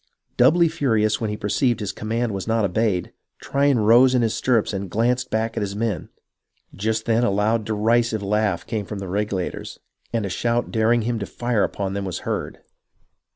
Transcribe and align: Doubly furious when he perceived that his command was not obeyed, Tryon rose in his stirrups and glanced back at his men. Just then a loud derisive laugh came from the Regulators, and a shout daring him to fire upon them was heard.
Doubly 0.35 0.67
furious 0.67 1.21
when 1.21 1.29
he 1.29 1.37
perceived 1.37 1.77
that 1.77 1.83
his 1.83 1.91
command 1.91 2.31
was 2.33 2.47
not 2.47 2.65
obeyed, 2.65 3.13
Tryon 3.39 3.77
rose 3.77 4.15
in 4.15 4.23
his 4.23 4.33
stirrups 4.33 4.73
and 4.73 4.89
glanced 4.89 5.29
back 5.29 5.55
at 5.55 5.61
his 5.61 5.75
men. 5.75 6.09
Just 6.73 7.05
then 7.05 7.23
a 7.23 7.29
loud 7.29 7.65
derisive 7.65 8.23
laugh 8.23 8.65
came 8.65 8.87
from 8.87 8.97
the 8.97 9.07
Regulators, 9.07 9.77
and 10.11 10.25
a 10.25 10.29
shout 10.29 10.71
daring 10.71 11.03
him 11.03 11.19
to 11.19 11.27
fire 11.27 11.63
upon 11.63 11.93
them 11.93 12.05
was 12.05 12.21
heard. 12.25 12.61